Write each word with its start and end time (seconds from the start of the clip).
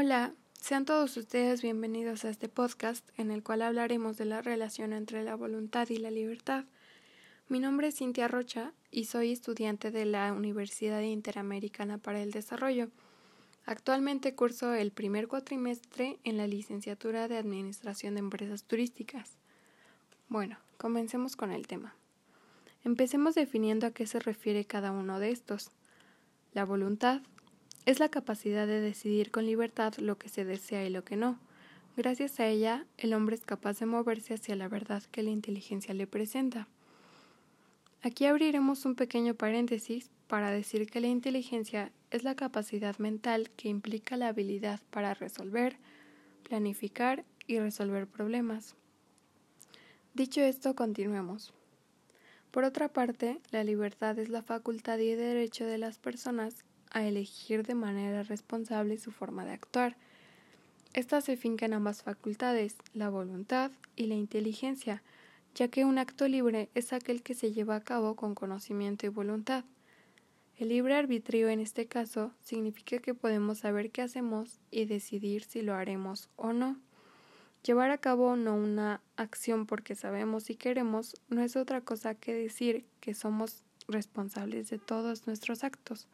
Hola, 0.00 0.32
sean 0.52 0.84
todos 0.84 1.16
ustedes 1.16 1.60
bienvenidos 1.60 2.24
a 2.24 2.30
este 2.30 2.48
podcast 2.48 3.04
en 3.18 3.32
el 3.32 3.42
cual 3.42 3.62
hablaremos 3.62 4.16
de 4.16 4.26
la 4.26 4.40
relación 4.40 4.92
entre 4.92 5.24
la 5.24 5.34
voluntad 5.34 5.88
y 5.88 5.96
la 5.96 6.12
libertad. 6.12 6.66
Mi 7.48 7.58
nombre 7.58 7.88
es 7.88 7.96
Cintia 7.96 8.28
Rocha 8.28 8.72
y 8.92 9.06
soy 9.06 9.32
estudiante 9.32 9.90
de 9.90 10.04
la 10.04 10.32
Universidad 10.32 11.00
Interamericana 11.00 11.98
para 11.98 12.22
el 12.22 12.30
Desarrollo. 12.30 12.90
Actualmente 13.66 14.36
curso 14.36 14.72
el 14.72 14.92
primer 14.92 15.26
cuatrimestre 15.26 16.20
en 16.22 16.36
la 16.36 16.46
licenciatura 16.46 17.26
de 17.26 17.36
Administración 17.36 18.14
de 18.14 18.20
Empresas 18.20 18.62
Turísticas. 18.62 19.32
Bueno, 20.28 20.58
comencemos 20.76 21.34
con 21.34 21.50
el 21.50 21.66
tema. 21.66 21.96
Empecemos 22.84 23.34
definiendo 23.34 23.88
a 23.88 23.90
qué 23.90 24.06
se 24.06 24.20
refiere 24.20 24.64
cada 24.64 24.92
uno 24.92 25.18
de 25.18 25.32
estos. 25.32 25.72
La 26.52 26.64
voluntad 26.64 27.20
es 27.88 28.00
la 28.00 28.10
capacidad 28.10 28.66
de 28.66 28.82
decidir 28.82 29.30
con 29.30 29.46
libertad 29.46 29.94
lo 29.96 30.18
que 30.18 30.28
se 30.28 30.44
desea 30.44 30.84
y 30.84 30.90
lo 30.90 31.04
que 31.04 31.16
no. 31.16 31.38
Gracias 31.96 32.38
a 32.38 32.46
ella, 32.46 32.84
el 32.98 33.14
hombre 33.14 33.34
es 33.34 33.46
capaz 33.46 33.78
de 33.78 33.86
moverse 33.86 34.34
hacia 34.34 34.56
la 34.56 34.68
verdad 34.68 35.02
que 35.04 35.22
la 35.22 35.30
inteligencia 35.30 35.94
le 35.94 36.06
presenta. 36.06 36.68
Aquí 38.02 38.26
abriremos 38.26 38.84
un 38.84 38.94
pequeño 38.94 39.32
paréntesis 39.32 40.10
para 40.26 40.50
decir 40.50 40.86
que 40.90 41.00
la 41.00 41.06
inteligencia 41.06 41.90
es 42.10 42.24
la 42.24 42.34
capacidad 42.34 42.98
mental 42.98 43.48
que 43.56 43.70
implica 43.70 44.18
la 44.18 44.28
habilidad 44.28 44.80
para 44.90 45.14
resolver, 45.14 45.78
planificar 46.42 47.24
y 47.46 47.58
resolver 47.58 48.06
problemas. 48.06 48.74
Dicho 50.12 50.42
esto, 50.42 50.74
continuemos. 50.74 51.54
Por 52.50 52.64
otra 52.64 52.92
parte, 52.92 53.40
la 53.50 53.64
libertad 53.64 54.18
es 54.18 54.28
la 54.28 54.42
facultad 54.42 54.98
y 54.98 55.14
derecho 55.14 55.64
de 55.64 55.78
las 55.78 55.98
personas 55.98 56.66
a 56.90 57.06
elegir 57.06 57.66
de 57.66 57.74
manera 57.74 58.22
responsable 58.22 58.98
su 58.98 59.10
forma 59.10 59.44
de 59.44 59.52
actuar. 59.52 59.96
Esta 60.94 61.20
se 61.20 61.36
finca 61.36 61.66
en 61.66 61.74
ambas 61.74 62.02
facultades, 62.02 62.76
la 62.94 63.10
voluntad 63.10 63.70
y 63.96 64.06
la 64.06 64.14
inteligencia, 64.14 65.02
ya 65.54 65.68
que 65.68 65.84
un 65.84 65.98
acto 65.98 66.28
libre 66.28 66.70
es 66.74 66.92
aquel 66.92 67.22
que 67.22 67.34
se 67.34 67.52
lleva 67.52 67.76
a 67.76 67.80
cabo 67.80 68.16
con 68.16 68.34
conocimiento 68.34 69.06
y 69.06 69.10
voluntad. 69.10 69.64
El 70.56 70.70
libre 70.70 70.96
arbitrio 70.96 71.48
en 71.50 71.60
este 71.60 71.86
caso 71.86 72.32
significa 72.40 72.98
que 72.98 73.14
podemos 73.14 73.58
saber 73.58 73.90
qué 73.90 74.02
hacemos 74.02 74.58
y 74.70 74.86
decidir 74.86 75.44
si 75.44 75.62
lo 75.62 75.74
haremos 75.74 76.28
o 76.36 76.52
no. 76.52 76.76
Llevar 77.62 77.90
a 77.90 77.98
cabo 77.98 78.34
no 78.34 78.54
una 78.54 79.00
acción 79.16 79.66
porque 79.66 79.94
sabemos 79.94 80.50
y 80.50 80.56
queremos 80.56 81.14
no 81.28 81.42
es 81.42 81.54
otra 81.54 81.80
cosa 81.80 82.14
que 82.14 82.34
decir 82.34 82.84
que 83.00 83.14
somos 83.14 83.62
responsables 83.88 84.70
de 84.70 84.78
todos 84.78 85.26
nuestros 85.26 85.64
actos. 85.64 86.08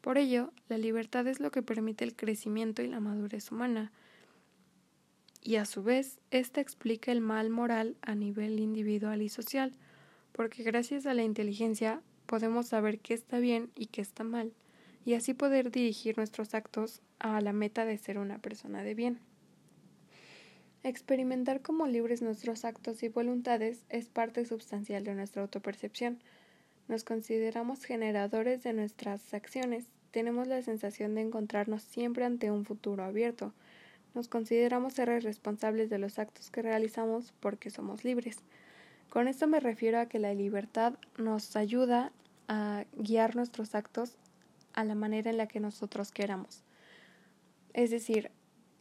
Por 0.00 0.18
ello, 0.18 0.52
la 0.68 0.78
libertad 0.78 1.26
es 1.26 1.40
lo 1.40 1.50
que 1.50 1.62
permite 1.62 2.04
el 2.04 2.14
crecimiento 2.14 2.82
y 2.82 2.88
la 2.88 3.00
madurez 3.00 3.50
humana, 3.50 3.92
y 5.42 5.56
a 5.56 5.64
su 5.64 5.82
vez, 5.82 6.18
ésta 6.30 6.60
explica 6.60 7.12
el 7.12 7.20
mal 7.20 7.48
moral 7.48 7.96
a 8.02 8.14
nivel 8.14 8.60
individual 8.60 9.22
y 9.22 9.28
social, 9.28 9.72
porque 10.32 10.62
gracias 10.62 11.06
a 11.06 11.14
la 11.14 11.22
inteligencia 11.22 12.02
podemos 12.26 12.66
saber 12.66 12.98
qué 12.98 13.14
está 13.14 13.38
bien 13.38 13.70
y 13.74 13.86
qué 13.86 14.02
está 14.02 14.24
mal, 14.24 14.52
y 15.04 15.14
así 15.14 15.34
poder 15.34 15.70
dirigir 15.70 16.18
nuestros 16.18 16.54
actos 16.54 17.00
a 17.18 17.40
la 17.40 17.52
meta 17.52 17.84
de 17.84 17.96
ser 17.98 18.18
una 18.18 18.38
persona 18.38 18.82
de 18.82 18.94
bien. 18.94 19.20
Experimentar 20.82 21.62
como 21.62 21.86
libres 21.86 22.22
nuestros 22.22 22.64
actos 22.64 23.02
y 23.02 23.08
voluntades 23.08 23.84
es 23.88 24.08
parte 24.08 24.44
sustancial 24.44 25.02
de 25.04 25.14
nuestra 25.14 25.42
autopercepción, 25.42 26.22
nos 26.88 27.04
consideramos 27.04 27.84
generadores 27.84 28.62
de 28.62 28.72
nuestras 28.72 29.34
acciones, 29.34 29.84
tenemos 30.10 30.48
la 30.48 30.62
sensación 30.62 31.14
de 31.14 31.20
encontrarnos 31.20 31.82
siempre 31.82 32.24
ante 32.24 32.50
un 32.50 32.64
futuro 32.64 33.04
abierto, 33.04 33.52
nos 34.14 34.28
consideramos 34.28 34.94
seres 34.94 35.22
responsables 35.22 35.90
de 35.90 35.98
los 35.98 36.18
actos 36.18 36.50
que 36.50 36.62
realizamos 36.62 37.32
porque 37.40 37.70
somos 37.70 38.04
libres. 38.04 38.38
Con 39.10 39.28
esto 39.28 39.46
me 39.46 39.60
refiero 39.60 40.00
a 40.00 40.06
que 40.06 40.18
la 40.18 40.34
libertad 40.34 40.94
nos 41.16 41.56
ayuda 41.56 42.12
a 42.48 42.84
guiar 42.96 43.36
nuestros 43.36 43.74
actos 43.74 44.16
a 44.72 44.84
la 44.84 44.94
manera 44.94 45.30
en 45.30 45.36
la 45.36 45.46
que 45.46 45.60
nosotros 45.60 46.10
queramos. 46.10 46.62
Es 47.74 47.90
decir, 47.90 48.30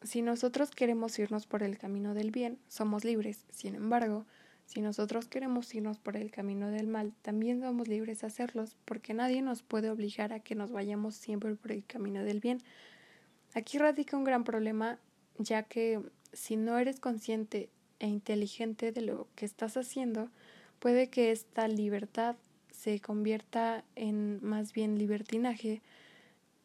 si 0.02 0.22
nosotros 0.22 0.72
queremos 0.72 1.20
irnos 1.20 1.46
por 1.46 1.64
el 1.64 1.78
camino 1.78 2.14
del 2.14 2.32
bien, 2.32 2.58
somos 2.68 3.04
libres. 3.04 3.46
Sin 3.50 3.76
embargo, 3.76 4.26
si 4.68 4.82
nosotros 4.82 5.30
queremos 5.30 5.74
irnos 5.74 5.98
por 5.98 6.18
el 6.18 6.30
camino 6.30 6.70
del 6.70 6.88
mal, 6.88 7.14
también 7.22 7.62
somos 7.62 7.88
libres 7.88 8.20
de 8.20 8.28
hacerlos, 8.28 8.76
porque 8.84 9.14
nadie 9.14 9.42
nos 9.42 9.64
puede 9.64 9.90
obligar 9.90 10.34
a 10.34 10.42
que 10.42 10.56
nos 10.56 10.72
vayamos 10.72 11.16
siempre 11.16 11.56
por 11.56 11.72
el 11.72 11.86
camino 11.86 12.22
del 12.24 12.42
bien. 12.42 12.62
Aquí 13.54 13.78
radica 13.78 14.18
un 14.18 14.26
gran 14.26 14.44
problema, 14.44 15.00
ya 15.38 15.64
que 15.64 16.02
si 16.34 16.58
no 16.58 16.78
eres 16.78 17.00
consciente 17.00 17.70
e 18.00 18.08
inteligente 18.08 18.92
de 18.92 19.02
lo 19.02 19.30
que 19.36 19.46
estás 19.46 19.78
haciendo, 19.78 20.30
puede 20.80 21.10
que 21.10 21.32
esta 21.32 21.70
libertad 21.70 22.36
se 22.70 23.00
convierta 23.00 23.86
en 23.96 24.44
más 24.44 24.74
bien 24.74 25.00
libertinaje 25.00 25.82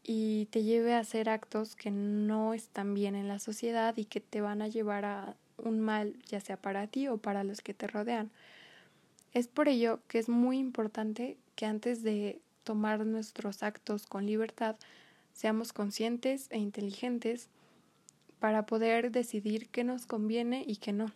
y 0.02 0.46
te 0.46 0.64
lleve 0.64 0.94
a 0.94 0.98
hacer 0.98 1.28
actos 1.28 1.76
que 1.76 1.92
no 1.92 2.52
están 2.52 2.94
bien 2.94 3.14
en 3.14 3.28
la 3.28 3.38
sociedad 3.38 3.96
y 3.96 4.06
que 4.06 4.18
te 4.18 4.40
van 4.40 4.60
a 4.60 4.66
llevar 4.66 5.04
a 5.04 5.36
un 5.62 5.80
mal, 5.80 6.14
ya 6.26 6.40
sea 6.40 6.56
para 6.56 6.86
ti 6.86 7.08
o 7.08 7.18
para 7.18 7.44
los 7.44 7.60
que 7.60 7.74
te 7.74 7.86
rodean. 7.86 8.30
Es 9.32 9.48
por 9.48 9.68
ello 9.68 10.00
que 10.08 10.18
es 10.18 10.28
muy 10.28 10.58
importante 10.58 11.38
que 11.54 11.66
antes 11.66 12.02
de 12.02 12.40
tomar 12.64 13.04
nuestros 13.06 13.62
actos 13.62 14.06
con 14.06 14.26
libertad, 14.26 14.76
seamos 15.32 15.72
conscientes 15.72 16.48
e 16.50 16.58
inteligentes 16.58 17.48
para 18.38 18.66
poder 18.66 19.10
decidir 19.10 19.68
qué 19.68 19.84
nos 19.84 20.06
conviene 20.06 20.64
y 20.66 20.76
qué 20.76 20.92
no. 20.92 21.12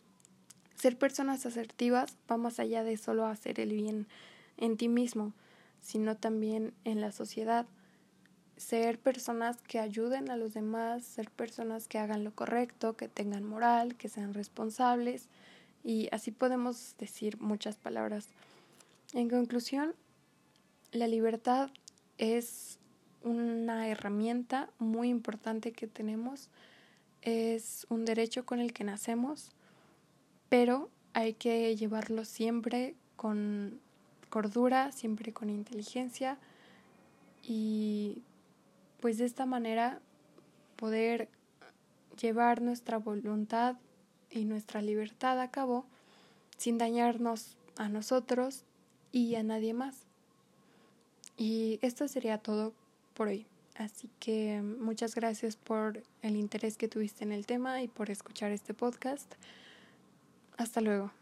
Ser 0.76 0.96
personas 0.96 1.44
asertivas 1.46 2.16
va 2.30 2.36
más 2.36 2.60
allá 2.60 2.84
de 2.84 2.96
solo 2.96 3.26
hacer 3.26 3.60
el 3.60 3.72
bien 3.72 4.06
en 4.56 4.76
ti 4.76 4.88
mismo, 4.88 5.32
sino 5.80 6.16
también 6.16 6.72
en 6.84 7.00
la 7.00 7.12
sociedad 7.12 7.66
ser 8.56 8.98
personas 8.98 9.58
que 9.62 9.78
ayuden 9.78 10.30
a 10.30 10.36
los 10.36 10.54
demás, 10.54 11.04
ser 11.04 11.30
personas 11.30 11.88
que 11.88 11.98
hagan 11.98 12.24
lo 12.24 12.34
correcto, 12.34 12.96
que 12.96 13.08
tengan 13.08 13.44
moral, 13.44 13.96
que 13.96 14.08
sean 14.08 14.34
responsables 14.34 15.28
y 15.84 16.08
así 16.10 16.30
podemos 16.30 16.94
decir 16.98 17.40
muchas 17.40 17.76
palabras. 17.76 18.28
En 19.12 19.28
conclusión, 19.28 19.94
la 20.92 21.06
libertad 21.06 21.70
es 22.18 22.78
una 23.22 23.88
herramienta 23.88 24.70
muy 24.78 25.08
importante 25.08 25.72
que 25.72 25.86
tenemos, 25.86 26.48
es 27.22 27.86
un 27.90 28.04
derecho 28.04 28.46
con 28.46 28.60
el 28.60 28.72
que 28.72 28.84
nacemos, 28.84 29.50
pero 30.48 30.88
hay 31.12 31.34
que 31.34 31.74
llevarlo 31.76 32.24
siempre 32.24 32.94
con 33.16 33.80
cordura, 34.28 34.92
siempre 34.92 35.32
con 35.32 35.50
inteligencia 35.50 36.38
y 37.42 38.22
pues 39.06 39.18
de 39.18 39.24
esta 39.24 39.46
manera 39.46 40.00
poder 40.74 41.28
llevar 42.20 42.60
nuestra 42.60 42.98
voluntad 42.98 43.76
y 44.32 44.44
nuestra 44.46 44.82
libertad 44.82 45.38
a 45.38 45.52
cabo 45.52 45.86
sin 46.58 46.76
dañarnos 46.76 47.56
a 47.76 47.88
nosotros 47.88 48.64
y 49.12 49.36
a 49.36 49.44
nadie 49.44 49.74
más. 49.74 50.06
Y 51.36 51.78
esto 51.82 52.08
sería 52.08 52.38
todo 52.38 52.72
por 53.14 53.28
hoy. 53.28 53.46
Así 53.76 54.10
que 54.18 54.60
muchas 54.60 55.14
gracias 55.14 55.54
por 55.54 56.02
el 56.22 56.34
interés 56.34 56.76
que 56.76 56.88
tuviste 56.88 57.22
en 57.22 57.30
el 57.30 57.46
tema 57.46 57.82
y 57.82 57.86
por 57.86 58.10
escuchar 58.10 58.50
este 58.50 58.74
podcast. 58.74 59.32
Hasta 60.56 60.80
luego. 60.80 61.12